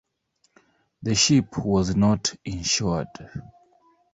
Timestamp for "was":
1.59-1.95